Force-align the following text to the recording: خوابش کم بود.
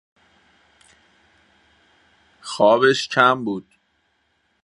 خوابش 2.41 3.07
کم 3.07 3.45
بود. 3.45 3.67